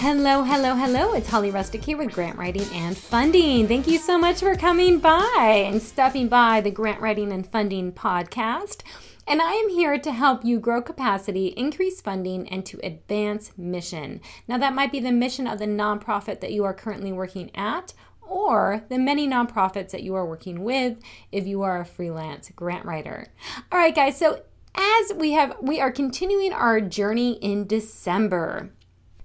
[0.00, 1.12] Hello, hello, hello.
[1.14, 3.66] It's Holly Rustick here with Grant Writing and Funding.
[3.66, 7.90] Thank you so much for coming by and stopping by the Grant Writing and Funding
[7.90, 8.82] podcast.
[9.26, 14.20] And I am here to help you grow capacity, increase funding, and to advance mission.
[14.46, 17.92] Now, that might be the mission of the nonprofit that you are currently working at,
[18.22, 20.98] or the many nonprofits that you are working with
[21.32, 23.26] if you are a freelance grant writer.
[23.72, 24.42] All right, guys, so
[24.76, 28.70] as we have, we are continuing our journey in December.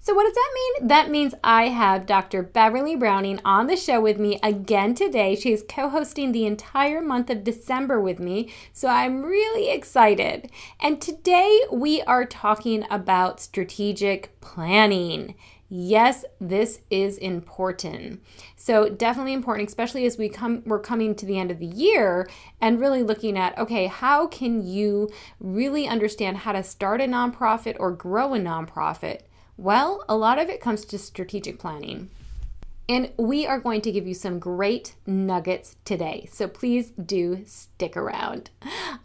[0.06, 0.88] So, what does that mean?
[0.90, 2.44] That means I have Dr.
[2.44, 5.34] Beverly Browning on the show with me again today.
[5.34, 10.52] She is co hosting the entire month of December with me, so I'm really excited.
[10.82, 15.36] And today we are talking about strategic planning.
[15.70, 18.22] Yes, this is important.
[18.58, 22.30] So definitely important, especially as we come we're coming to the end of the year
[22.60, 27.78] and really looking at okay, how can you really understand how to start a nonprofit
[27.80, 29.22] or grow a nonprofit?
[29.58, 32.10] Well, a lot of it comes to strategic planning.
[32.90, 36.28] And we are going to give you some great nuggets today.
[36.30, 38.50] So please do stick around.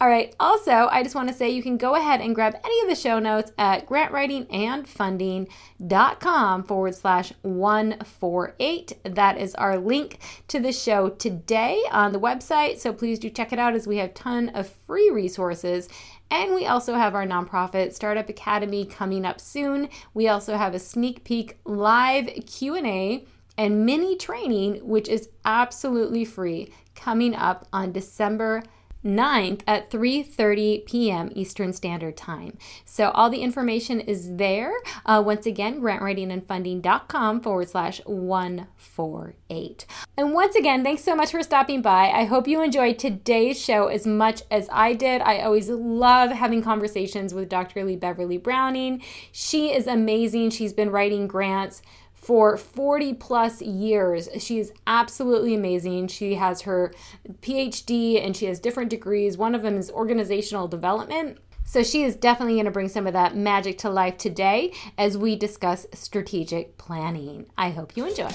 [0.00, 0.34] All right.
[0.40, 2.96] Also, I just want to say you can go ahead and grab any of the
[2.96, 8.98] show notes at grantwritingandfunding.com forward slash 148.
[9.04, 10.18] That is our link
[10.48, 12.78] to the show today on the website.
[12.78, 15.88] So please do check it out as we have a ton of free resources
[16.30, 19.88] and we also have our nonprofit Startup Academy coming up soon.
[20.14, 23.24] We also have a sneak peek live Q&A
[23.56, 28.62] and mini training which is absolutely free coming up on December
[29.04, 32.58] 9th at 3.30 p.m eastern standard time.
[32.84, 34.72] So all the information is there.
[35.06, 39.86] Uh, once again grantwritingandfunding.com forward slash 148
[40.16, 42.10] and once again thanks so much for stopping by.
[42.10, 45.22] I hope you enjoyed today's show as much as i did.
[45.22, 49.02] I always love having conversations with dr lee beverly browning.
[49.32, 50.50] She is amazing.
[50.50, 51.82] She's been writing grants
[52.28, 54.28] for 40 plus years.
[54.38, 56.08] She is absolutely amazing.
[56.08, 56.92] She has her
[57.40, 59.38] PhD and she has different degrees.
[59.38, 61.38] One of them is organizational development.
[61.64, 65.16] So she is definitely going to bring some of that magic to life today as
[65.16, 67.46] we discuss strategic planning.
[67.56, 68.30] I hope you enjoy.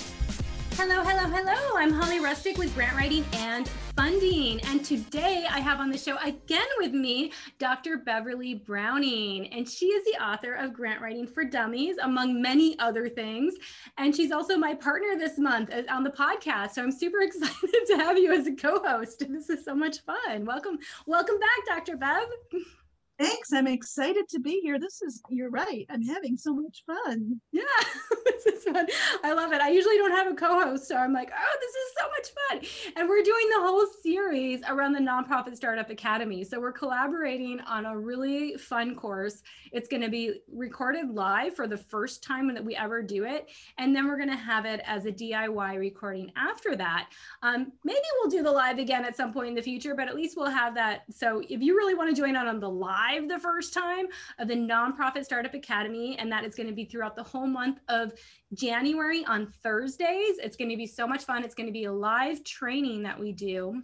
[0.71, 1.77] Hello, hello, hello.
[1.77, 4.59] I'm Holly Rustick with Grant Writing and Funding.
[4.61, 7.97] And today I have on the show again with me Dr.
[7.97, 9.47] Beverly Browning.
[9.53, 13.53] And she is the author of Grant Writing for Dummies, among many other things.
[13.99, 16.71] And she's also my partner this month uh, on the podcast.
[16.71, 19.23] So I'm super excited to have you as a co host.
[19.29, 20.43] This is so much fun.
[20.43, 21.95] Welcome, welcome back, Dr.
[21.95, 22.27] Bev.
[23.23, 23.53] Thanks.
[23.53, 24.77] I'm excited to be here.
[24.77, 25.85] This is, you're right.
[25.89, 27.39] I'm having so much fun.
[27.53, 27.61] Yeah,
[28.25, 28.85] this is fun.
[29.23, 29.61] I love it.
[29.61, 32.67] I usually don't have a co host, so I'm like, oh, this is so much
[32.67, 32.93] fun.
[32.97, 36.43] And we're doing the whole series around the Nonprofit Startup Academy.
[36.43, 39.41] So we're collaborating on a really fun course.
[39.71, 43.49] It's going to be recorded live for the first time that we ever do it.
[43.77, 47.07] And then we're going to have it as a DIY recording after that.
[47.41, 50.15] Um, maybe we'll do the live again at some point in the future, but at
[50.15, 51.03] least we'll have that.
[51.09, 54.07] So if you really want to join on on the live, live the first time
[54.39, 57.79] of the Nonprofit Startup Academy, and that is going to be throughout the whole month
[57.87, 58.11] of
[58.53, 60.37] January on Thursdays.
[60.39, 61.43] It's going to be so much fun.
[61.43, 63.81] It's going to be a live training that we do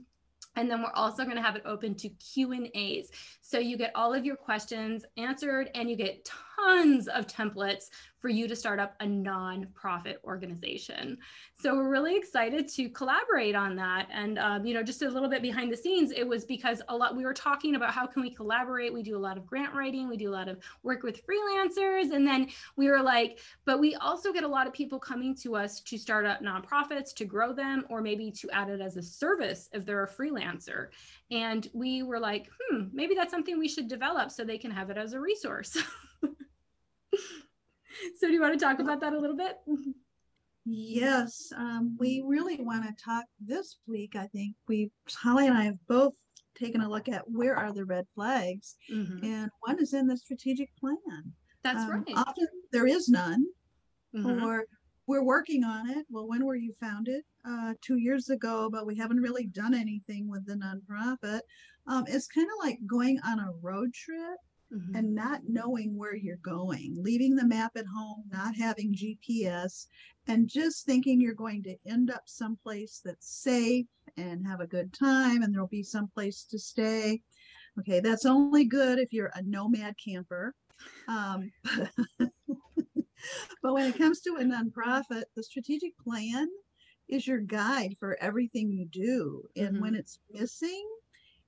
[0.56, 3.78] and then we're also going to have it open to q and a's so you
[3.78, 6.26] get all of your questions answered and you get
[6.60, 7.86] tons of templates
[8.20, 11.18] for you to start up a nonprofit organization.
[11.54, 14.08] So we're really excited to collaborate on that.
[14.12, 16.96] And um, you know, just a little bit behind the scenes, it was because a
[16.96, 18.94] lot we were talking about how can we collaborate.
[18.94, 22.14] We do a lot of grant writing, we do a lot of work with freelancers,
[22.14, 25.56] and then we were like, but we also get a lot of people coming to
[25.56, 29.02] us to start up nonprofits, to grow them, or maybe to add it as a
[29.02, 30.88] service if they're a freelancer.
[31.32, 34.90] And we were like, hmm, maybe that's something we should develop so they can have
[34.90, 35.78] it as a resource.
[38.18, 39.58] so do you want to talk about that a little bit?
[40.66, 44.16] Yes, um, we really want to talk this week.
[44.16, 46.14] I think we, Holly and I have both
[46.56, 49.24] taken a look at where are the red flags, mm-hmm.
[49.24, 51.34] and one is in the strategic plan.
[51.64, 52.04] That's um, right.
[52.16, 53.46] Often there is none,
[54.16, 54.44] mm-hmm.
[54.44, 54.66] or
[55.08, 56.06] we're working on it.
[56.10, 57.24] Well, when were you founded?
[57.48, 61.40] Uh, two years ago, but we haven't really done anything with the nonprofit.
[61.88, 64.38] Um, it's kind of like going on a road trip
[64.74, 64.96] mm-hmm.
[64.96, 69.88] and not knowing where you're going, leaving the map at home, not having GPS,
[70.28, 73.88] and just thinking you're going to end up someplace that's safe
[74.18, 77.22] and have a good time and there'll be some place to stay.
[77.80, 80.54] Okay, that's only good if you're a nomad camper.
[81.08, 81.52] Um,
[82.20, 86.48] but when it comes to a nonprofit, the strategic plan
[87.08, 89.44] is your guide for everything you do.
[89.56, 89.82] And mm-hmm.
[89.82, 90.88] when it's missing,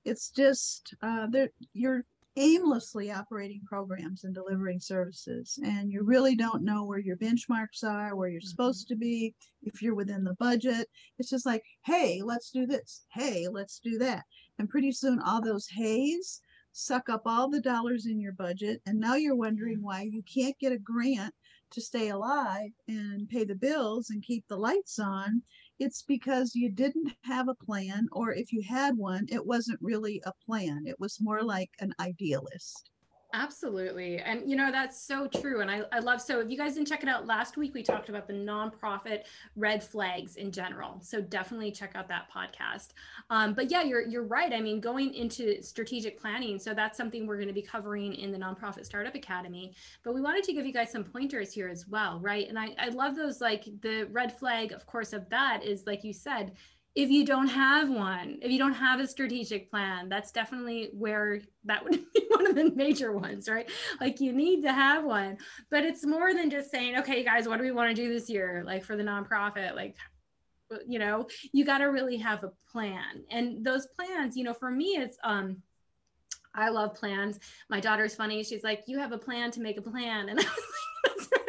[0.04, 1.28] it's just uh,
[1.72, 2.04] you're
[2.36, 5.58] aimlessly operating programs and delivering services.
[5.64, 8.48] And you really don't know where your benchmarks are where you're mm-hmm.
[8.48, 10.88] supposed to be if you're within the budget.
[11.18, 13.04] It's just like hey let's do this.
[13.10, 14.24] Hey let's do that.
[14.58, 16.40] And pretty soon all those hays
[16.72, 18.80] suck up all the dollars in your budget.
[18.86, 21.34] And now you're wondering why you can't get a grant
[21.72, 25.42] to stay alive and pay the bills and keep the lights on
[25.78, 30.22] it's because you didn't have a plan, or if you had one, it wasn't really
[30.24, 30.86] a plan.
[30.86, 32.91] It was more like an idealist.
[33.34, 34.18] Absolutely.
[34.18, 35.62] And you know, that's so true.
[35.62, 37.82] And I, I love so if you guys didn't check it out last week, we
[37.82, 39.22] talked about the nonprofit
[39.56, 40.98] red flags in general.
[41.00, 42.88] So definitely check out that podcast.
[43.30, 44.52] Um, but yeah, you're you're right.
[44.52, 46.58] I mean, going into strategic planning.
[46.58, 49.72] So that's something we're going to be covering in the nonprofit startup academy.
[50.04, 52.46] But we wanted to give you guys some pointers here as well, right?
[52.48, 56.04] And I, I love those like the red flag, of course, of that is like
[56.04, 56.52] you said,
[56.94, 61.40] if you don't have one, if you don't have a strategic plan, that's definitely where
[61.64, 63.70] that would be one of the major ones, right?
[64.00, 65.38] Like you need to have one.
[65.70, 68.28] But it's more than just saying, okay, guys, what do we want to do this
[68.28, 68.62] year?
[68.66, 69.96] Like for the nonprofit, like,
[70.86, 73.24] you know, you got to really have a plan.
[73.30, 75.58] And those plans, you know, for me, it's, um,
[76.54, 77.40] I love plans.
[77.70, 78.42] My daughter's funny.
[78.44, 80.28] She's like, you have a plan to make a plan.
[80.28, 81.41] And I was like,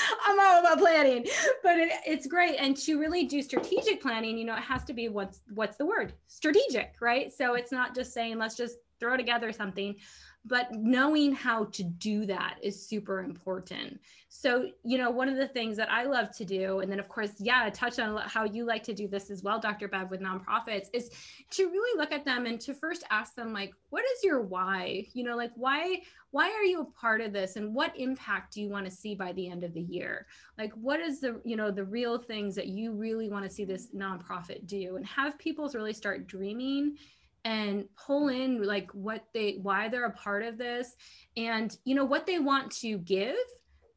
[0.26, 1.26] I'm all about planning,
[1.62, 2.56] but it, it's great.
[2.56, 5.86] And to really do strategic planning, you know, it has to be what's what's the
[5.86, 7.32] word strategic, right?
[7.32, 9.96] So it's not just saying let's just throw together something
[10.44, 14.00] but knowing how to do that is super important.
[14.28, 17.08] So you know one of the things that i love to do and then of
[17.08, 20.20] course yeah touch on how you like to do this as well dr bev with
[20.20, 21.10] nonprofits is
[21.50, 25.06] to really look at them and to first ask them like what is your why?
[25.12, 27.56] You know like why why are you a part of this?
[27.56, 30.26] And what impact do you want to see by the end of the year?
[30.58, 33.66] Like what is the you know the real things that you really want to see
[33.66, 34.96] this nonprofit do?
[34.96, 36.96] And have people really start dreaming
[37.44, 40.94] and pull in like what they why they're a part of this
[41.36, 43.36] and you know what they want to give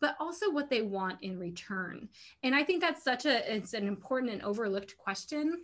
[0.01, 2.09] but also what they want in return.
[2.43, 5.63] And i think that's such a it's an important and overlooked question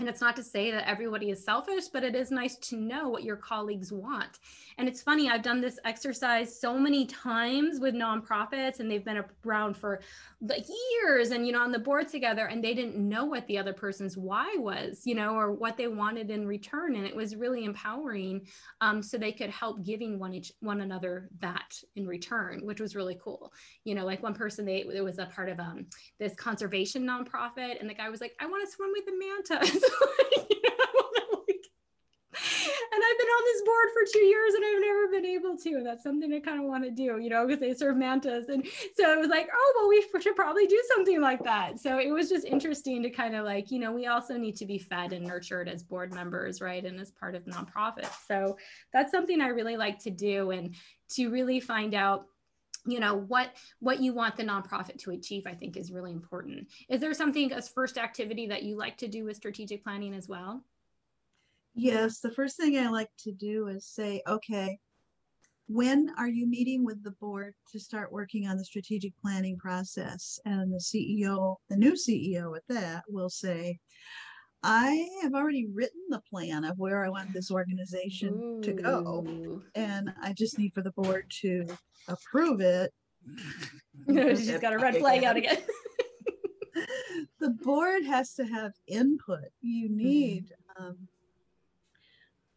[0.00, 3.08] and it's not to say that everybody is selfish, but it is nice to know
[3.08, 4.40] what your colleagues want.
[4.76, 9.22] And it's funny, I've done this exercise so many times with nonprofits, and they've been
[9.46, 10.00] around for
[10.40, 13.72] years and, you know, on the board together, and they didn't know what the other
[13.72, 16.96] person's why was, you know, or what they wanted in return.
[16.96, 18.48] And it was really empowering
[18.80, 22.96] um, so they could help giving one each one another that in return, which was
[22.96, 23.52] really cool.
[23.84, 25.86] You know, like one person, they, it was a part of um,
[26.18, 29.83] this conservation nonprofit, and the guy was like, I want to swim with the mantas.
[32.92, 35.82] and I've been on this board for two years and I've never been able to.
[35.84, 38.48] That's something I kind of want to do, you know, because they serve mantas.
[38.48, 38.66] And
[38.96, 41.78] so it was like, oh, well, we should probably do something like that.
[41.78, 44.66] So it was just interesting to kind of like, you know, we also need to
[44.66, 46.84] be fed and nurtured as board members, right?
[46.84, 48.26] And as part of nonprofits.
[48.26, 48.56] So
[48.92, 50.74] that's something I really like to do and
[51.10, 52.26] to really find out
[52.86, 53.50] you know what
[53.80, 56.68] what you want the nonprofit to achieve i think is really important.
[56.88, 60.28] Is there something as first activity that you like to do with strategic planning as
[60.28, 60.64] well?
[61.74, 64.78] Yes the first thing i like to do is say okay
[65.66, 70.38] when are you meeting with the board to start working on the strategic planning process?
[70.44, 73.78] And the ceo the new ceo at that will say
[74.66, 78.62] I have already written the plan of where I want this organization Ooh.
[78.62, 79.60] to go.
[79.74, 81.66] And I just need for the board to
[82.08, 82.90] approve it.
[84.08, 85.58] She's got a red flag out again.
[87.40, 89.44] the board has to have input.
[89.60, 90.46] You need
[90.78, 90.84] mm-hmm.
[90.84, 91.08] um,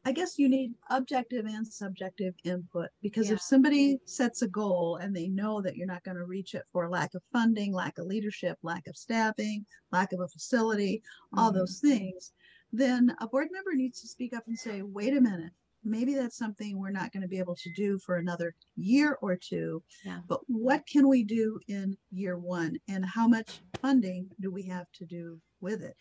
[0.08, 3.34] I guess you need objective and subjective input because yeah.
[3.34, 6.64] if somebody sets a goal and they know that you're not going to reach it
[6.72, 11.40] for lack of funding, lack of leadership, lack of staffing, lack of a facility, mm-hmm.
[11.40, 12.32] all those things,
[12.72, 15.52] then a board member needs to speak up and say, wait a minute,
[15.84, 19.36] maybe that's something we're not going to be able to do for another year or
[19.36, 19.84] two.
[20.06, 20.20] Yeah.
[20.26, 22.78] But what can we do in year one?
[22.88, 25.98] And how much funding do we have to do with it?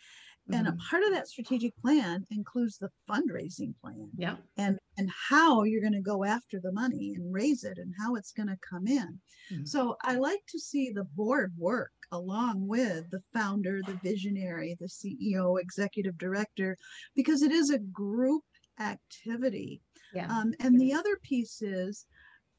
[0.52, 0.76] And mm-hmm.
[0.76, 4.08] a part of that strategic plan includes the fundraising plan.
[4.16, 4.36] Yeah.
[4.56, 8.14] And and how you're going to go after the money and raise it and how
[8.14, 9.18] it's going to come in.
[9.52, 9.64] Mm-hmm.
[9.64, 14.86] So I like to see the board work along with the founder, the visionary, the
[14.86, 16.76] CEO, executive director,
[17.14, 18.44] because it is a group
[18.80, 19.80] activity.
[20.14, 20.28] Yeah.
[20.28, 22.06] Um, and the other piece is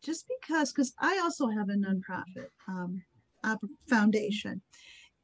[0.03, 3.01] just because, because I also have a nonprofit um,
[3.89, 4.61] foundation,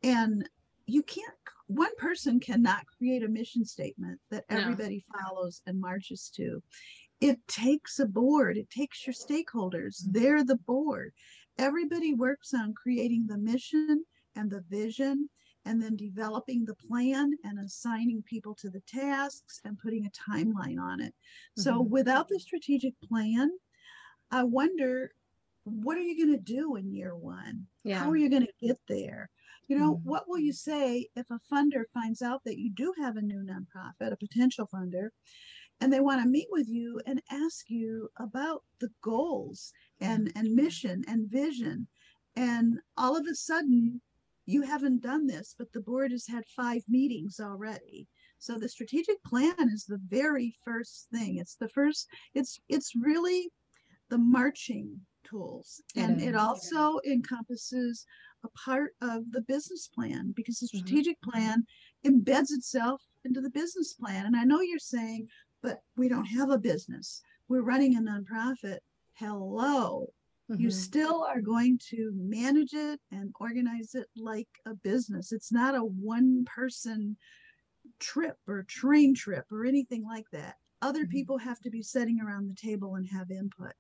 [0.02, 0.48] and
[0.86, 1.28] you can't
[1.68, 5.20] one person cannot create a mission statement that everybody no.
[5.20, 6.62] follows and marches to.
[7.22, 10.02] It takes a board, it takes your stakeholders.
[10.02, 10.12] Mm-hmm.
[10.12, 11.14] They're the board.
[11.58, 14.04] Everybody works on creating the mission
[14.36, 15.30] and the vision
[15.66, 20.80] and then developing the plan and assigning people to the tasks and putting a timeline
[20.80, 21.14] on it.
[21.14, 21.62] Mm-hmm.
[21.62, 23.50] So without the strategic plan,
[24.32, 25.12] I wonder
[25.64, 27.68] what are you going to do in year one?
[27.84, 28.00] Yeah.
[28.00, 29.30] How are you going to get there?
[29.68, 30.10] You know, mm-hmm.
[30.10, 33.46] what will you say if a funder finds out that you do have a new
[33.46, 35.10] nonprofit, a potential funder,
[35.80, 40.54] and they want to meet with you and ask you about the goals and, and
[40.54, 41.88] mission and vision?
[42.36, 44.02] And all of a sudden,
[44.46, 48.08] you haven't done this, but the board has had five meetings already.
[48.40, 51.38] So the strategic plan is the very first thing.
[51.38, 53.50] It's the first, it's it's really
[54.10, 55.82] the marching tools.
[55.96, 58.06] And it, it also encompasses
[58.44, 60.78] a part of the business plan because the mm-hmm.
[60.78, 61.32] strategic mm-hmm.
[61.32, 61.66] plan
[62.06, 64.26] embeds itself into the business plan.
[64.26, 65.28] And I know you're saying,
[65.62, 67.22] but we don't have a business.
[67.48, 68.80] We're running a nonprofit.
[69.14, 70.08] Hello.
[70.52, 70.62] Mm-hmm.
[70.62, 75.32] You still are going to manage it and organize it like a business.
[75.32, 77.16] It's not a one person
[78.00, 80.56] trip or train trip or anything like that.
[80.82, 81.12] Other mm-hmm.
[81.12, 83.74] people have to be sitting around the table and have input.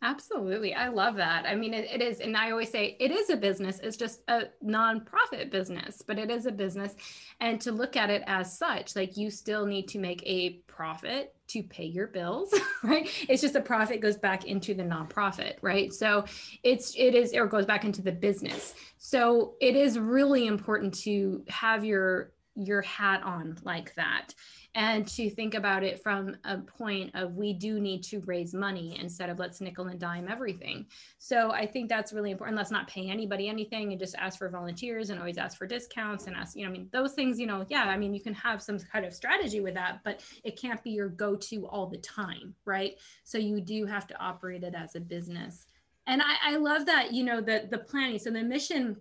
[0.00, 0.74] Absolutely.
[0.74, 1.44] I love that.
[1.44, 3.80] I mean, it, it is, and I always say it is a business.
[3.82, 6.94] It's just a nonprofit business, but it is a business.
[7.40, 11.34] And to look at it as such, like you still need to make a profit
[11.48, 13.08] to pay your bills, right?
[13.28, 15.92] It's just a profit goes back into the nonprofit, right?
[15.92, 16.24] So
[16.62, 18.74] it's, it is, or goes back into the business.
[18.98, 24.34] So it is really important to have your, your hat on like that
[24.74, 28.96] and to think about it from a point of we do need to raise money
[29.00, 30.86] instead of let's nickel and dime everything.
[31.18, 32.56] So I think that's really important.
[32.56, 36.26] Let's not pay anybody anything and just ask for volunteers and always ask for discounts
[36.26, 38.34] and ask, you know, I mean, those things, you know, yeah, I mean, you can
[38.34, 41.86] have some kind of strategy with that, but it can't be your go to all
[41.86, 42.94] the time, right?
[43.24, 45.66] So you do have to operate it as a business.
[46.06, 48.18] And I, I love that, you know, the the planning.
[48.18, 48.96] So the mission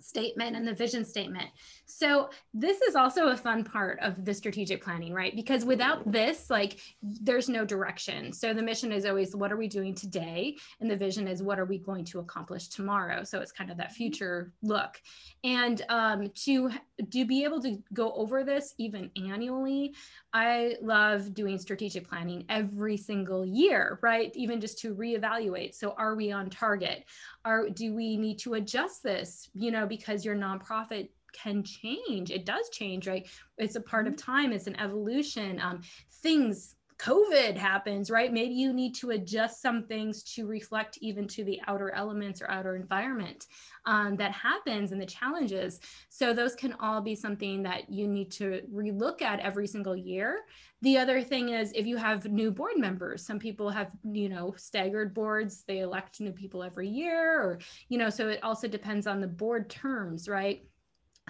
[0.00, 1.48] statement and the vision statement.
[1.86, 5.34] So this is also a fun part of the strategic planning, right?
[5.34, 8.32] Because without this, like there's no direction.
[8.32, 10.56] So the mission is always what are we doing today?
[10.80, 13.22] And the vision is what are we going to accomplish tomorrow?
[13.22, 15.00] So it's kind of that future look.
[15.44, 16.70] And um, to
[17.12, 19.94] to be able to go over this even annually,
[20.32, 24.32] I love doing strategic planning every single year, right?
[24.34, 25.74] Even just to reevaluate.
[25.74, 27.04] So are we on target?
[27.44, 29.48] Are do we need to adjust this?
[29.54, 32.30] You know, because your nonprofit can change.
[32.30, 33.26] It does change, right?
[33.58, 34.32] It's a part of mm-hmm.
[34.32, 34.52] time.
[34.52, 35.60] It's an evolution.
[35.60, 35.82] Um,
[36.22, 38.32] things COVID happens, right?
[38.32, 42.50] Maybe you need to adjust some things to reflect even to the outer elements or
[42.50, 43.46] outer environment
[43.84, 45.80] um, that happens and the challenges.
[46.08, 50.40] So those can all be something that you need to relook at every single year.
[50.80, 54.54] The other thing is if you have new board members, some people have, you know,
[54.56, 59.06] staggered boards, they elect new people every year, or, you know, so it also depends
[59.06, 60.62] on the board terms, right?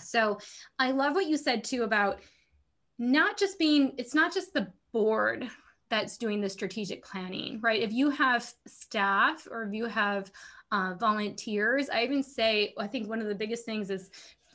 [0.00, 0.38] So
[0.79, 2.21] I love what you said too about
[2.99, 5.49] not just being, it's not just the board
[5.91, 7.83] that's doing the strategic planning, right?
[7.83, 10.31] If you have staff or if you have
[10.73, 14.11] uh, volunteers, I even say, I think one of the biggest things is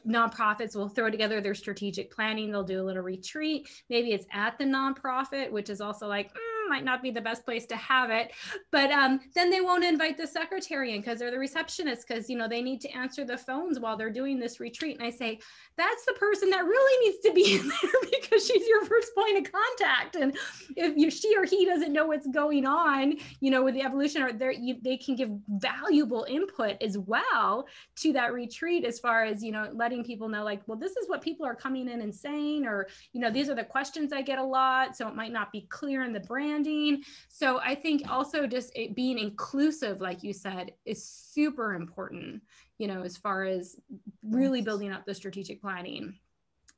[0.08, 2.52] nonprofits will throw together their strategic planning.
[2.52, 3.70] They'll do a little retreat.
[3.90, 7.44] Maybe it's at the nonprofit, which is also like, mm, might not be the best
[7.44, 8.32] place to have it.
[8.72, 12.38] But um, then they won't invite the secretary in because they're the receptionist because you
[12.38, 14.98] know they need to answer the phones while they're doing this retreat.
[14.98, 15.40] And I say
[15.76, 19.38] that's the person that really needs to be in there because she's your first point
[19.46, 20.16] of contact.
[20.16, 20.38] And
[20.78, 24.24] if you, she or he doesn't know what's going on, you know, with the evolution,
[24.24, 29.44] or they they can give valuable input as well to that retreat as far as
[29.44, 32.16] you know letting people know like, well, this is what people are coming in and
[32.16, 35.34] saying, or you know, these are the questions I get a lot, so it might
[35.34, 37.04] not be clear in the brand branding.
[37.30, 42.42] So I think also just being inclusive, like you said, is super important,
[42.78, 43.76] you know, as far as
[44.24, 46.16] really building up the strategic planning.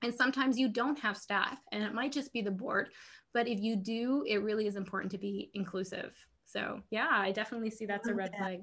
[0.01, 2.89] And sometimes you don't have staff and it might just be the board.
[3.33, 6.13] But if you do, it really is important to be inclusive.
[6.45, 8.61] So yeah, I definitely see that's a red flag.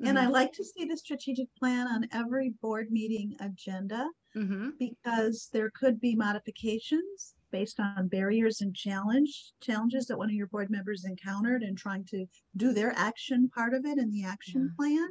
[0.00, 0.28] And mm-hmm.
[0.28, 4.70] I like to see the strategic plan on every board meeting agenda mm-hmm.
[4.78, 10.46] because there could be modifications based on barriers and challenge challenges that one of your
[10.48, 12.26] board members encountered and trying to
[12.56, 14.76] do their action part of it in the action yeah.
[14.76, 15.08] plan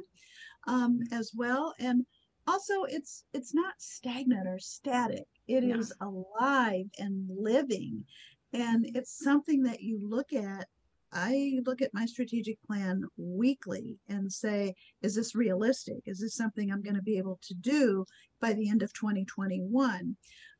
[0.66, 2.04] um, as well and
[2.46, 5.76] also it's it's not stagnant or static It yeah.
[5.76, 8.04] is alive and living
[8.52, 10.66] and it's something that you look at
[11.12, 16.02] I look at my strategic plan weekly and say, is this realistic?
[16.04, 18.04] Is this something I'm going to be able to do
[18.40, 20.16] by the end of 2021?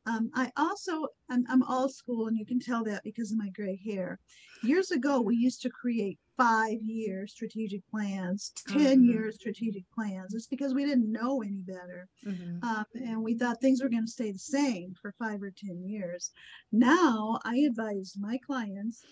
[0.08, 3.50] Um, I also, I'm, I'm old school, and you can tell that because of my
[3.50, 4.18] gray hair.
[4.62, 9.04] Years ago, we used to create five year strategic plans, 10 mm-hmm.
[9.04, 10.34] year strategic plans.
[10.34, 12.08] It's because we didn't know any better.
[12.26, 12.66] Mm-hmm.
[12.66, 15.82] Um, and we thought things were going to stay the same for five or 10
[15.86, 16.30] years.
[16.72, 19.04] Now, I advise my clients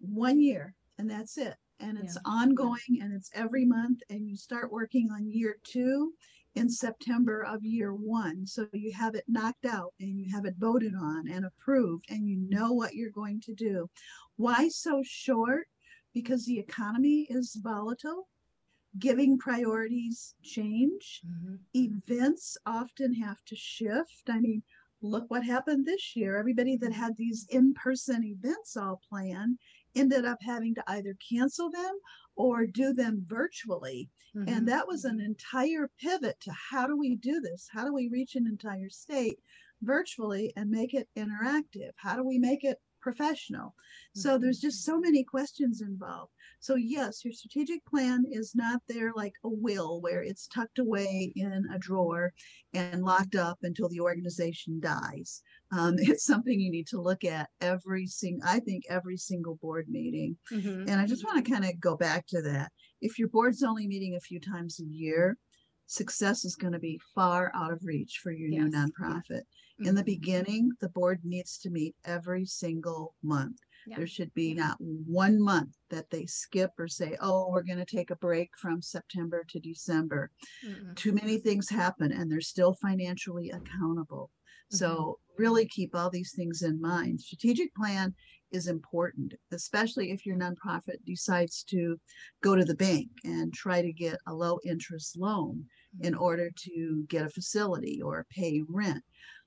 [0.00, 1.54] one year, and that's it.
[1.78, 2.32] And it's yeah.
[2.32, 4.00] ongoing and it's every month.
[4.10, 6.12] And you start working on year two
[6.54, 8.46] in September of year one.
[8.46, 12.28] So you have it knocked out and you have it voted on and approved and
[12.28, 13.88] you know what you're going to do.
[14.36, 15.66] Why so short?
[16.12, 18.28] Because the economy is volatile.
[18.98, 21.20] Giving priorities change.
[21.24, 21.54] Mm-hmm.
[21.74, 24.22] Events often have to shift.
[24.28, 24.62] I mean,
[25.02, 26.36] look what happened this year.
[26.36, 29.58] Everybody that had these in person events all planned
[29.94, 31.94] ended up having to either cancel them
[32.40, 34.08] or do them virtually.
[34.34, 34.48] Mm-hmm.
[34.48, 37.68] And that was an entire pivot to how do we do this?
[37.70, 39.38] How do we reach an entire state
[39.82, 41.90] virtually and make it interactive?
[41.96, 43.68] How do we make it professional?
[43.68, 44.20] Mm-hmm.
[44.20, 46.32] So there's just so many questions involved.
[46.60, 51.32] So, yes, your strategic plan is not there like a will where it's tucked away
[51.34, 52.32] in a drawer
[52.74, 55.42] and locked up until the organization dies.
[55.72, 59.86] Um, it's something you need to look at every single, I think, every single board
[59.88, 60.36] meeting.
[60.52, 60.88] Mm-hmm.
[60.88, 62.70] And I just want to kind of go back to that.
[63.00, 65.38] If your board's only meeting a few times a year,
[65.90, 68.62] success is going to be far out of reach for your yes.
[68.62, 69.42] new nonprofit.
[69.42, 69.86] Mm-hmm.
[69.86, 70.04] In the mm-hmm.
[70.04, 73.56] beginning, the board needs to meet every single month.
[73.86, 73.96] Yeah.
[73.96, 77.84] There should be not one month that they skip or say, oh, we're going to
[77.84, 80.30] take a break from September to December.
[80.64, 80.94] Mm-hmm.
[80.94, 84.30] Too many things happen and they're still financially accountable.
[84.72, 84.76] Mm-hmm.
[84.76, 87.18] So, really keep all these things in mind.
[87.18, 88.14] Strategic plan
[88.52, 91.98] is important, especially if your nonprofit decides to
[92.42, 95.64] go to the bank and try to get a low interest loan.
[96.00, 99.02] In order to get a facility or pay rent.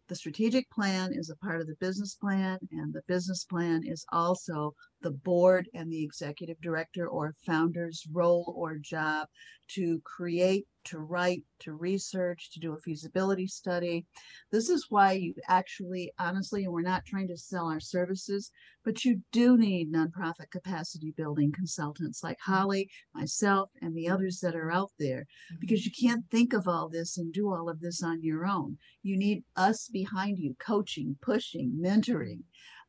[0.10, 4.06] The strategic plan is a part of the business plan, and the business plan is
[4.12, 9.28] also the board and the executive director or founder's role or job
[9.70, 14.06] to create, to write, to research, to do a feasibility study.
[14.52, 18.52] This is why you actually, honestly, and we're not trying to sell our services,
[18.84, 24.56] but you do need nonprofit capacity building consultants like Holly, myself, and the others that
[24.56, 25.56] are out there, mm-hmm.
[25.62, 28.78] because you can't think of all this and do all of this on your own.
[29.02, 32.42] You need us behind you, coaching, pushing, mentoring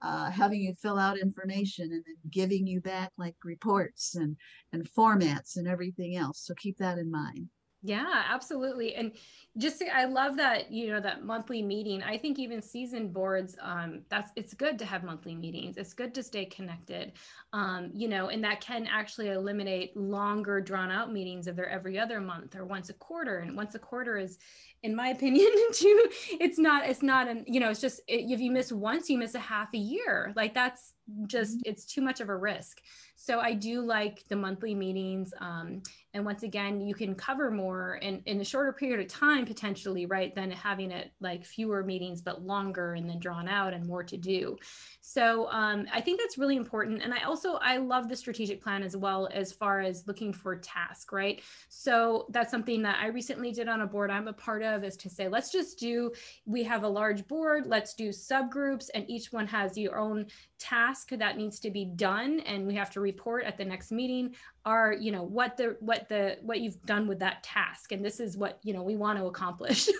[0.05, 4.37] uh, having you fill out information and then giving you back like reports and
[4.73, 6.41] and formats and everything else.
[6.45, 7.49] So keep that in mind
[7.87, 8.95] yeah, absolutely.
[8.95, 9.13] And
[9.59, 12.03] just I love that, you know, that monthly meeting.
[12.03, 15.77] I think even season boards, um, that's it's good to have monthly meetings.
[15.77, 17.13] It's good to stay connected.
[17.53, 21.99] Um, you know, and that can actually eliminate longer drawn out meetings if they're every
[21.99, 23.41] other month or once a quarter.
[23.41, 24.39] And once a quarter is
[24.83, 26.09] in my opinion too
[26.41, 29.19] it's not it's not an you know it's just it, if you miss once you
[29.19, 30.93] miss a half a year like that's
[31.27, 31.71] just mm-hmm.
[31.71, 32.81] it's too much of a risk
[33.15, 35.83] so i do like the monthly meetings um,
[36.15, 40.07] and once again you can cover more in, in a shorter period of time potentially
[40.07, 44.05] right than having it like fewer meetings but longer and then drawn out and more
[44.05, 44.57] to do.
[45.01, 48.83] So um, i think that's really important and i also i love the strategic plan
[48.83, 51.43] as well as far as looking for task right?
[51.69, 54.97] So that's something that i recently did on a board i'm a part of is
[54.99, 56.13] to say let's just do
[56.47, 60.27] we have a large board let's do subgroups and each one has your own
[60.59, 64.35] task that needs to be done and we have to report at the next meeting
[64.67, 67.93] are you know what the what the what you've done with that task.
[67.93, 69.89] And this is what you know we want to accomplish.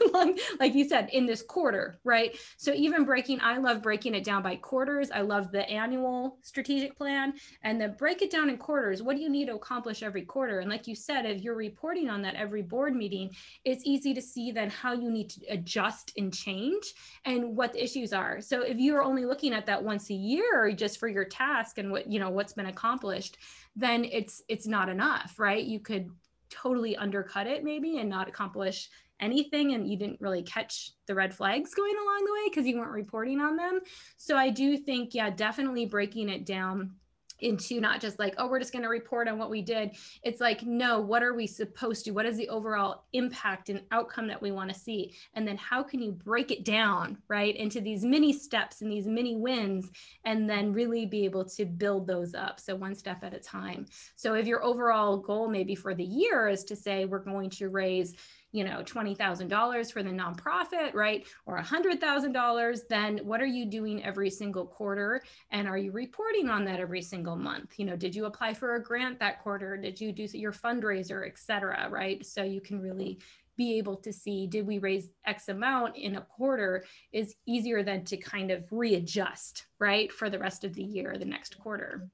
[0.61, 2.37] Like you said in this quarter right?
[2.57, 5.11] So even breaking i love breaking it down by quarters.
[5.11, 9.03] I love the annual strategic plan and then break it down in quarters.
[9.03, 10.61] What do you need to accomplish every quarter?
[10.61, 13.31] And like you said if you're reporting on that every board meeting
[13.65, 17.83] it's easy to see then how you need to adjust and change and what the
[17.83, 18.41] issues are.
[18.41, 21.91] So if you're only looking at that once a year just for your task and
[21.91, 23.39] what you know what's been accomplished
[23.77, 25.65] then it's it's not enough right?
[25.65, 26.11] You could
[26.51, 28.89] totally undercut it maybe and not accomplish
[29.21, 32.77] anything and you didn't really catch the red flags going along the way because you
[32.77, 33.81] weren't reporting on them.
[34.17, 36.97] So i do think yeah definitely breaking it down
[37.41, 39.97] into not just like oh we're just going to report on what we did.
[40.23, 44.27] It's like no what are we supposed to what is the overall impact and outcome
[44.29, 45.15] that we want to see?
[45.35, 49.07] And then how can you break it down right into these mini steps and these
[49.07, 49.91] mini wins
[50.25, 53.87] and then really be able to build those up so one step at a time?
[54.17, 57.69] So if your overall goal maybe for the year is to say we're going to
[57.69, 58.15] raise
[58.55, 61.27] you know $20000 for the nonprofit right?
[61.45, 65.23] Or $100000 then what are you doing every single quarter?
[65.51, 67.75] And are you reporting on that every single month?
[67.79, 69.77] You know did you apply for a grant that quarter?
[69.77, 72.25] Did you do your fundraiser etc right?
[72.25, 73.19] So you can really
[73.57, 78.05] be able to see did we raise x amount in a quarter is easier than
[78.05, 82.09] to kind of readjust right for the rest of the year the next quarter.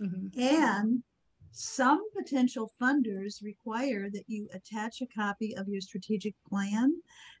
[0.00, 0.40] Mm-hmm.
[0.40, 1.02] and
[1.52, 6.94] some potential funders require that you attach a copy of your strategic plan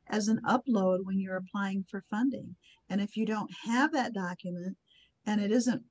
[0.08, 2.54] as an upload when you're applying for funding
[2.90, 4.76] and if you don't have that document
[5.26, 5.82] and it isn't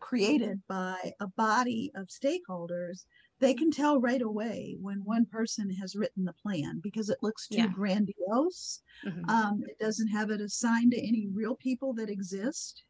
[0.00, 3.04] created by a body of stakeholders
[3.42, 7.48] they can tell right away when one person has written the plan because it looks
[7.48, 7.66] too yeah.
[7.66, 8.80] grandiose.
[9.04, 9.28] Mm-hmm.
[9.28, 12.84] Um, it doesn't have it assigned to any real people that exist.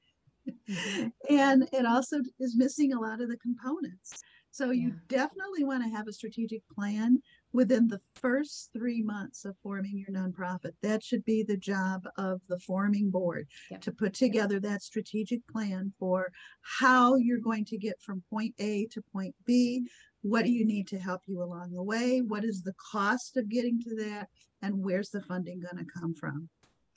[0.48, 1.08] Mm-hmm.
[1.30, 4.22] and it also is missing a lot of the components.
[4.52, 4.94] So you yeah.
[5.08, 7.18] definitely want to have a strategic plan
[7.54, 10.72] within the first three months of forming your nonprofit.
[10.82, 13.48] That should be the job of the forming board
[13.80, 18.86] to put together that strategic plan for how you're going to get from point A
[18.92, 19.86] to point B,
[20.22, 22.20] what do you need to help you along the way?
[22.20, 24.28] What is the cost of getting to that?
[24.60, 26.48] And where's the funding going to come from?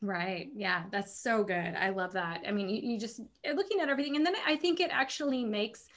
[0.05, 0.49] Right.
[0.55, 1.73] Yeah, that's so good.
[1.75, 2.43] I love that.
[2.47, 3.21] I mean, you, you just
[3.55, 5.87] looking at everything, and then I think it actually makes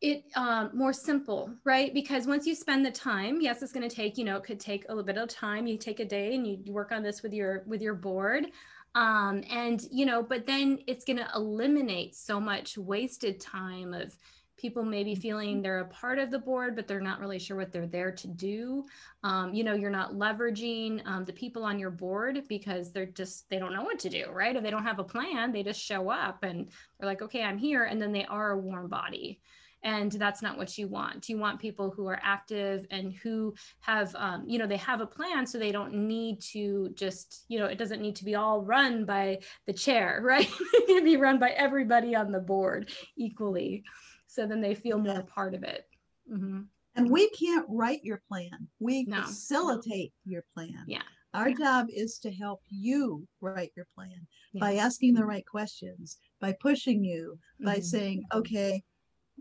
[0.00, 1.92] it um, more simple, right?
[1.92, 4.58] Because once you spend the time, yes, it's going to take, you know, it could
[4.58, 5.66] take a little bit of time.
[5.66, 8.46] You take a day and you work on this with your with your board,
[8.94, 14.16] um, and you know, but then it's going to eliminate so much wasted time of
[14.60, 15.62] people maybe feeling mm-hmm.
[15.62, 18.26] they're a part of the board but they're not really sure what they're there to
[18.28, 18.84] do.
[19.22, 23.48] Um, you know you're not leveraging um, the people on your board because they're just
[23.50, 24.54] they don't know what to do right?
[24.54, 27.58] If they don't have a plan they just show up and they're like okay i'm
[27.58, 29.40] here and then they are a warm body.
[29.82, 31.28] And that's not what you want.
[31.30, 35.06] You want people who are active and who have um, you know they have a
[35.06, 38.60] plan so they don't need to just you know it doesn't need to be all
[38.60, 40.48] run by the chair right?
[40.74, 43.84] It can be run by everybody on the board equally
[44.30, 45.86] so then they feel more part of it
[46.32, 46.60] mm-hmm.
[46.94, 49.22] and we can't write your plan we no.
[49.22, 51.02] facilitate your plan yeah
[51.34, 51.56] our yeah.
[51.56, 54.60] job is to help you write your plan yeah.
[54.60, 57.82] by asking the right questions by pushing you by mm-hmm.
[57.82, 58.82] saying okay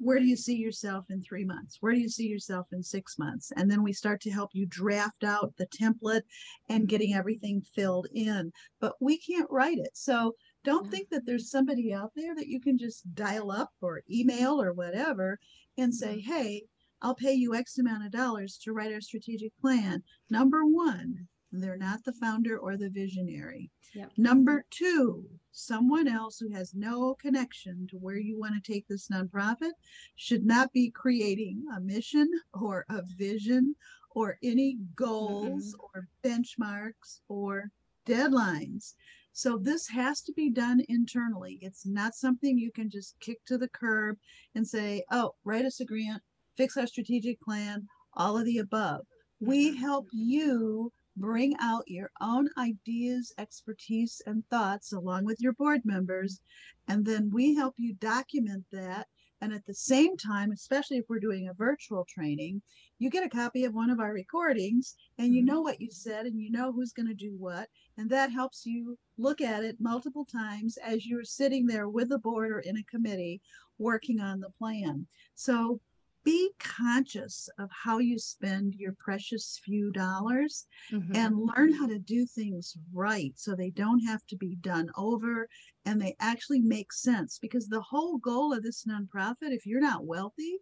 [0.02, 3.20] where do you see yourself in three months where do you see yourself in six
[3.20, 6.22] months and then we start to help you draft out the template
[6.70, 10.34] and getting everything filled in but we can't write it so
[10.70, 10.92] don't yeah.
[10.92, 14.72] think that there's somebody out there that you can just dial up or email or
[14.74, 15.40] whatever
[15.80, 16.64] and say, hey,
[17.02, 20.04] I'll pay you X amount of dollars to write our strategic plan.
[20.30, 23.72] Number one, they're not the founder or the visionary.
[23.96, 24.12] Yep.
[24.18, 29.08] Number two, someone else who has no connection to where you want to take this
[29.08, 29.72] nonprofit
[30.18, 33.76] should not be creating a mission or a vision
[34.12, 35.98] or any goals mm-hmm.
[35.98, 37.72] or benchmarks or
[38.06, 38.94] deadlines.
[39.40, 41.60] So this has to be done internally.
[41.62, 44.18] It's not something you can just kick to the curb
[44.54, 46.22] and say, oh, write us a grant,
[46.58, 49.06] fix our strategic plan, all of the above.
[49.40, 49.80] We mm-hmm.
[49.80, 56.42] help you bring out your own ideas, expertise, and thoughts along with your board members.
[56.90, 59.08] And then we help you document that.
[59.42, 62.62] And at the same time, especially if we're doing a virtual training,
[62.98, 65.54] you get a copy of one of our recordings and you mm-hmm.
[65.54, 67.70] know what you said and you know who's going to do what.
[67.98, 72.20] And that helps you look at it multiple times as you're sitting there with the
[72.20, 73.42] board or in a committee
[73.78, 75.08] working on the plan.
[75.36, 75.80] So
[76.26, 81.16] be conscious of how you spend your precious few dollars mm-hmm.
[81.16, 85.48] and learn how to do things right so they don't have to be done over
[85.90, 90.06] and they actually make sense because the whole goal of this nonprofit if you're not
[90.06, 90.60] wealthy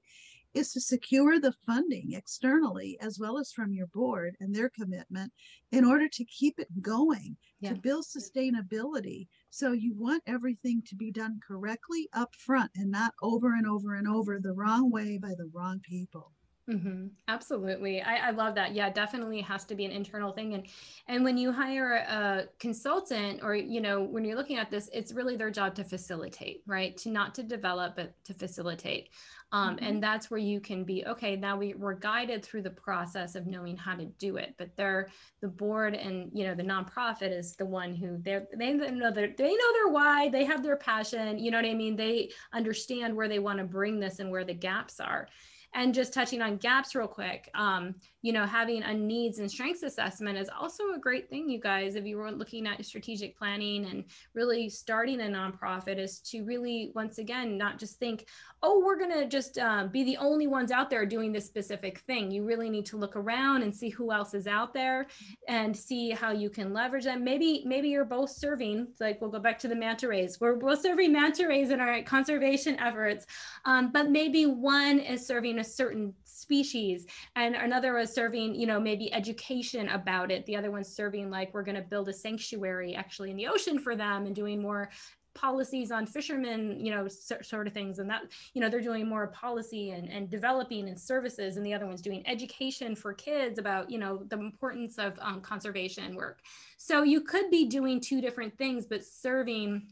[0.54, 5.32] is to secure the funding externally as well as from your board and their commitment
[5.74, 7.74] in order to keep it going, yeah.
[7.74, 9.28] to build sustainability.
[9.50, 13.96] So you want everything to be done correctly up front and not over and over
[13.96, 16.32] and over the wrong way by the wrong people.
[16.69, 17.08] Mm-hmm.
[17.30, 18.01] Absolutely.
[18.01, 18.75] I, I love that.
[18.75, 20.53] Yeah, definitely has to be an internal thing.
[20.53, 20.67] And
[21.08, 25.13] and when you hire a consultant or you know, when you're looking at this, it's
[25.13, 26.97] really their job to facilitate, right?
[26.97, 29.10] To not to develop, but to facilitate.
[29.53, 29.86] Um, mm-hmm.
[29.86, 33.47] and that's where you can be, okay, now we, we're guided through the process of
[33.47, 34.56] knowing how to do it.
[34.58, 35.08] But they're
[35.39, 39.30] the board and you know, the nonprofit is the one who they're they know their
[39.38, 41.95] they know their why, they have their passion, you know what I mean?
[41.95, 45.30] They understand where they want to bring this and where the gaps are
[45.78, 49.84] And just touching on gaps real quick, um, you know, having a needs and strengths
[49.84, 51.96] assessment is also a great thing, you guys.
[51.96, 56.92] If you were looking at strategic planning and really starting a nonprofit, is to really,
[56.96, 58.26] once again, not just think,
[58.63, 62.00] oh, we're going to just uh, be the only ones out there doing this specific
[62.00, 62.32] thing.
[62.32, 65.06] You really need to look around and see who else is out there
[65.48, 67.24] and see how you can leverage them.
[67.24, 70.42] Maybe, maybe you're both serving, like we'll go back to the manta rays.
[70.42, 73.28] We're both serving manta rays in our conservation efforts,
[73.66, 78.80] um, but maybe one is serving a certain species and another was serving you know
[78.80, 82.95] maybe education about it the other one's serving like we're going to build a sanctuary
[82.95, 84.89] actually in the ocean for them and doing more
[85.38, 87.99] policies on fishermen, you know, so, sort of things.
[87.99, 91.73] And that, you know, they're doing more policy and, and developing and services, and the
[91.73, 96.39] other one's doing education for kids about, you know, the importance of um, conservation work.
[96.77, 99.88] So you could be doing two different things, but serving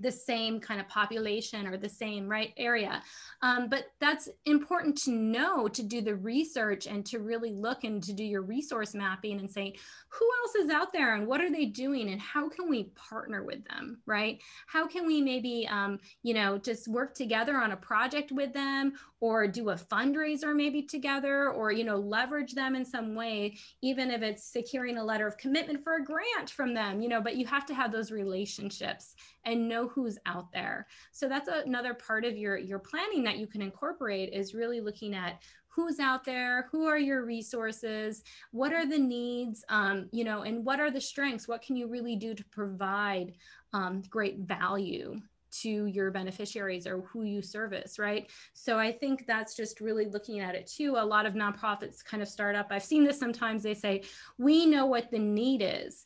[0.00, 3.02] the same kind of population or the same right area.
[3.42, 8.02] Um, but that's important to know to do the research and to really look and
[8.02, 9.74] to do your resource mapping and say
[10.08, 13.44] who else is out there and what are they doing and how can we partner
[13.44, 14.40] with them right?
[14.66, 18.94] How can we maybe um, you know just work together on a project with them
[19.24, 24.10] or do a fundraiser maybe together or you know leverage them in some way even
[24.10, 27.36] if it's securing a letter of commitment for a grant from them you know but
[27.36, 30.86] you have to have those relationships and know who's out there.
[31.12, 35.14] So that's another part of your your planning that you can incorporate is really looking
[35.14, 40.42] at who's out there who are your resources what are the needs um, you know
[40.42, 41.48] and what are the strengths?
[41.48, 43.32] What can you really do to provide
[43.72, 45.20] um, great value
[45.62, 48.30] to your beneficiaries or who you service, right?
[48.52, 50.96] So I think that's just really looking at it too.
[50.96, 52.68] A lot of nonprofits kind of start up.
[52.70, 53.62] I've seen this sometimes.
[53.62, 54.02] They say,
[54.38, 56.04] we know what the need is.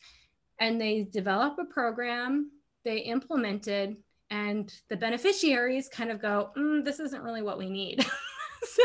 [0.59, 2.51] And they develop a program,
[2.83, 3.97] they implement it,
[4.29, 8.05] and the beneficiaries kind of go, mm, this isn't really what we need.
[8.63, 8.83] so,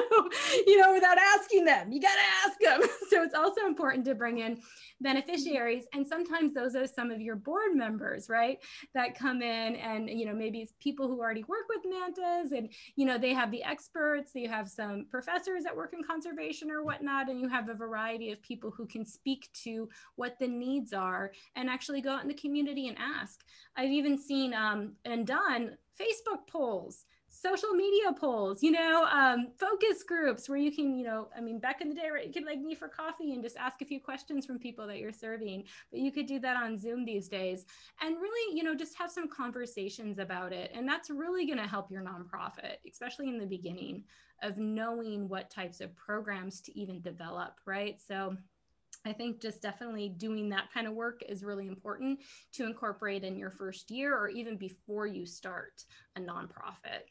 [0.66, 2.88] you know, without asking them, you got to ask them.
[3.10, 4.60] So it's also important to bring in
[5.00, 5.84] beneficiaries.
[5.92, 8.58] And sometimes those are some of your board members, right?
[8.94, 13.04] That come in and, you know, maybe people who already work with mantas and, you
[13.04, 17.28] know, they have the experts, you have some professors that work in conservation or whatnot,
[17.28, 21.30] and you have a variety of people who can speak to what the needs are
[21.54, 23.44] and actually go out in the community and ask.
[23.76, 27.04] I've even seen um, and done Facebook polls
[27.34, 31.58] social media polls, you know, um, focus groups where you can, you know, I mean,
[31.58, 33.84] back in the day, right, you could like me for coffee and just ask a
[33.84, 37.28] few questions from people that you're serving, but you could do that on Zoom these
[37.28, 37.66] days
[38.00, 40.70] and really, you know, just have some conversations about it.
[40.74, 44.04] And that's really going to help your nonprofit, especially in the beginning
[44.42, 48.00] of knowing what types of programs to even develop, right?
[48.00, 48.36] So,
[49.06, 52.20] I think just definitely doing that kind of work is really important
[52.52, 55.84] to incorporate in your first year or even before you start
[56.16, 57.04] a nonprofit.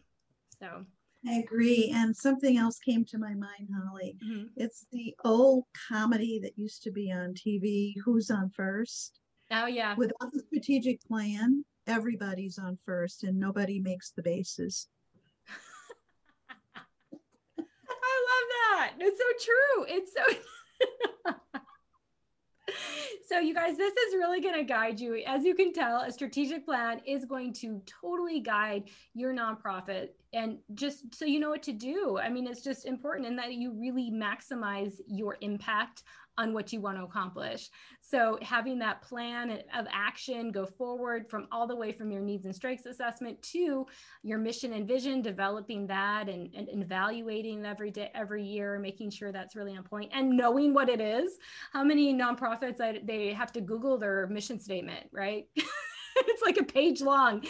[0.63, 0.85] So
[1.27, 1.91] I agree.
[1.93, 4.17] And something else came to my mind, Holly.
[4.25, 4.45] Mm-hmm.
[4.55, 9.19] It's the old comedy that used to be on TV, Who's on First?
[9.51, 9.95] Oh, yeah.
[9.95, 14.87] Without the strategic plan, everybody's on first and nobody makes the bases.
[16.75, 18.47] I love
[18.79, 18.93] that.
[18.99, 19.85] It's so true.
[19.89, 20.23] It's so.
[23.33, 25.23] so you guys this is really going to guide you.
[25.25, 30.09] As you can tell a strategic plan is going to totally guide your nonprofit.
[30.33, 32.19] And just so you know what to do.
[32.19, 36.03] I mean it's just important in that you really maximize your impact
[36.37, 37.69] on what you want to accomplish.
[38.01, 42.45] So having that plan of action go forward from all the way from your needs
[42.45, 43.85] and strengths assessment to
[44.23, 49.31] your mission and vision, developing that and, and evaluating every day, every year, making sure
[49.31, 51.37] that's really on point and knowing what it is.
[51.71, 55.47] How many nonprofits I, they have to Google their mission statement, right?
[56.27, 57.33] it's like a page long.
[57.33, 57.41] And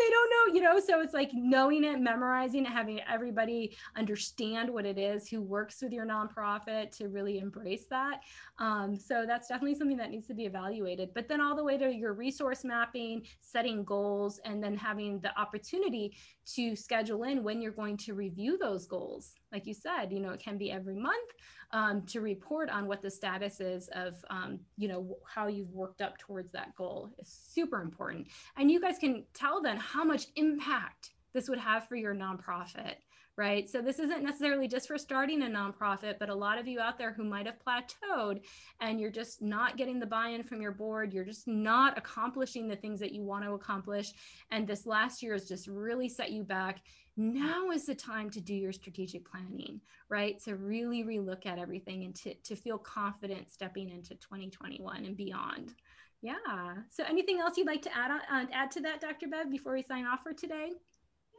[0.00, 4.70] they don't know you know so it's like knowing it memorizing it having everybody understand
[4.70, 8.20] what it is who works with your nonprofit to really embrace that.
[8.58, 11.10] Um, so that's definitely something that needs to be evaluated.
[11.14, 15.38] But then all the way to your resource mapping setting goals and then having the
[15.38, 16.16] opportunity
[16.54, 20.30] to schedule in when you're going to review those goals like you said you know
[20.30, 21.30] it can be every month
[21.72, 26.00] um, to report on what the status is of um, you know how you've worked
[26.00, 30.26] up towards that goal is super important and you guys can tell then how much
[30.36, 32.94] impact this would have for your nonprofit
[33.36, 33.68] right?
[33.68, 36.96] So this isn't necessarily just for starting a nonprofit, but a lot of you out
[36.96, 38.40] there who might have plateaued
[38.80, 42.66] and you're just not getting the buy in from your board, you're just not accomplishing
[42.66, 44.12] the things that you want to accomplish.
[44.50, 46.80] And this last year has just really set you back
[47.16, 50.38] now is the time to do your strategic planning, right?
[50.44, 55.74] To really relook at everything and to, to feel confident stepping into 2021 and beyond.
[56.20, 56.34] Yeah.
[56.90, 59.28] So anything else you'd like to add on, uh, add to that, Dr.
[59.28, 60.72] Bev, before we sign off for today?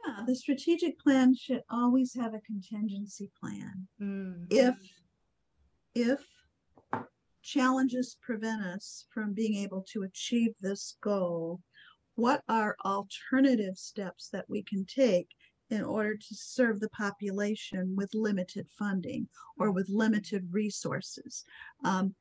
[0.06, 3.88] Yeah, the strategic plan should always have a contingency plan.
[4.00, 4.46] Mm.
[4.50, 4.76] If
[5.94, 6.20] if
[7.42, 11.60] challenges prevent us from being able to achieve this goal,
[12.14, 15.28] what are alternative steps that we can take
[15.70, 19.28] in order to serve the population with limited funding
[19.58, 21.44] or with limited resources?
[21.84, 22.14] Um,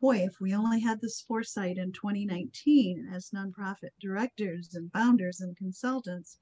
[0.00, 5.56] boy, if we only had this foresight in 2019 as nonprofit directors and founders and
[5.56, 6.38] consultants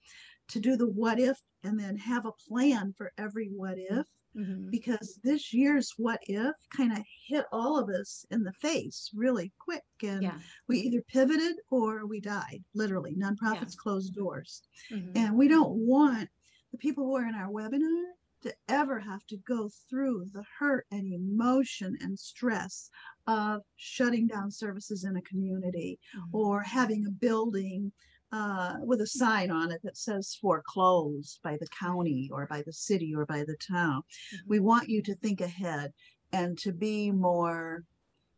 [0.49, 4.69] to do the what if and then have a plan for every what if mm-hmm.
[4.71, 9.53] because this year's what if kind of hit all of us in the face really
[9.59, 10.39] quick and yeah.
[10.69, 13.83] we either pivoted or we died literally nonprofits yeah.
[13.83, 15.17] closed doors mm-hmm.
[15.17, 16.29] and we don't want
[16.73, 20.87] the people who are in our webinar to ever have to go through the hurt
[20.91, 22.91] and emotion and stress
[23.27, 26.37] of shutting down services in a community mm-hmm.
[26.37, 27.93] or having a building
[28.33, 32.73] uh, with a sign on it that says foreclosed by the county or by the
[32.73, 34.01] city or by the town.
[34.01, 34.49] Mm-hmm.
[34.49, 35.93] We want you to think ahead
[36.33, 37.85] and to be more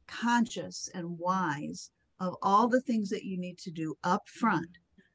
[0.06, 4.68] conscious and wise of all the things that you need to do up front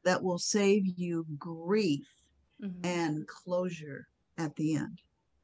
[0.03, 2.07] that will save you grief
[2.63, 2.85] mm-hmm.
[2.85, 5.01] and closure at the end.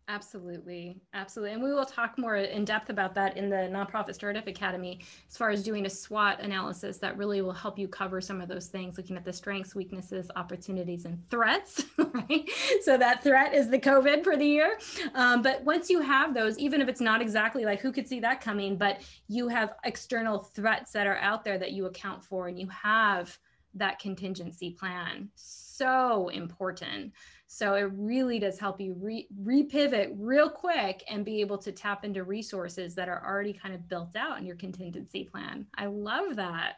[0.08, 1.02] Absolutely.
[1.16, 1.54] Absolutely.
[1.54, 5.36] And we will talk more in depth about that in the Nonprofit Startup Academy as
[5.36, 8.68] far as doing a SWOT analysis that really will help you cover some of those
[8.68, 12.48] things, looking at the strengths, weaknesses, opportunities, and threats, right?
[12.84, 14.78] So that threat is the COVID for the year.
[15.16, 18.20] Um, but once you have those, even if it's not exactly like who could see
[18.20, 22.48] that coming, but you have external threats that are out there that you account for
[22.48, 23.36] and you have
[23.76, 25.30] that contingency plan.
[25.36, 27.14] So important.
[27.48, 32.04] So it really does help you re- repivot real quick and be able to tap
[32.04, 35.68] into resources that are already kind of built out in your contingency plan.
[35.76, 36.76] I love that.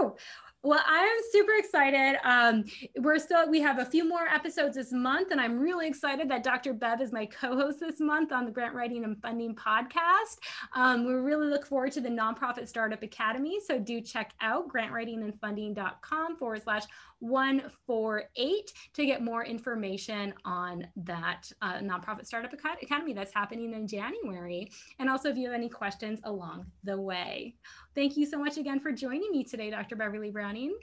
[0.00, 0.14] Woo!
[0.62, 2.18] Well, I am super excited.
[2.22, 2.64] Um,
[2.98, 6.42] we're still, we have a few more episodes this month, and I'm really excited that
[6.42, 6.74] Dr.
[6.74, 10.36] Bev is my co host this month on the Grant Writing and Funding podcast.
[10.74, 13.58] Um, we really look forward to the Nonprofit Startup Academy.
[13.66, 16.82] So do check out grantwritingandfunding.com forward slash
[17.20, 24.70] 148 to get more information on that uh, Nonprofit Startup Academy that's happening in January.
[24.98, 27.54] And also, if you have any questions along the way.
[27.94, 29.96] Thank you so much again for joining me today, Dr.
[29.96, 30.74] Beverly Browning.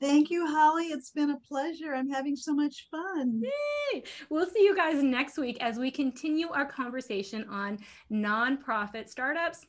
[0.00, 0.88] Thank you, Holly.
[0.88, 1.94] It's been a pleasure.
[1.94, 3.40] I'm having so much fun.
[3.42, 4.02] Yay!
[4.28, 7.78] We'll see you guys next week as we continue our conversation on
[8.12, 9.64] nonprofit startups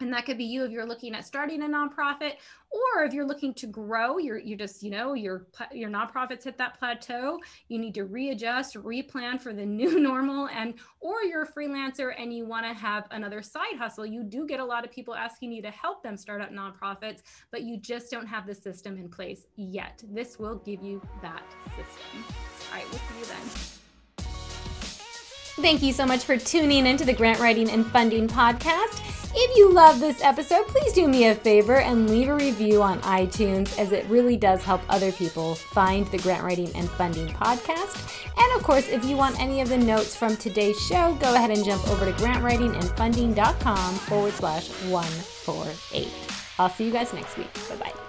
[0.00, 2.34] and that could be you if you're looking at starting a nonprofit
[2.70, 6.56] or if you're looking to grow you're you just you know your your nonprofits hit
[6.58, 11.52] that plateau you need to readjust replan for the new normal and or you're a
[11.52, 14.04] freelancer and you want to have another side hustle.
[14.04, 17.22] You do get a lot of people asking you to help them start up nonprofits
[17.50, 20.02] but you just don't have the system in place yet.
[20.10, 21.42] This will give you that
[21.76, 22.24] system.
[22.24, 23.77] All right we'll see you then
[25.60, 29.02] Thank you so much for tuning into the Grant Writing and Funding Podcast.
[29.34, 33.00] If you love this episode, please do me a favor and leave a review on
[33.00, 38.24] iTunes, as it really does help other people find the Grant Writing and Funding podcast.
[38.36, 41.50] And of course, if you want any of the notes from today's show, go ahead
[41.50, 46.08] and jump over to grantwritingandfunding.com forward slash 148.
[46.58, 47.52] I'll see you guys next week.
[47.68, 48.07] Bye bye.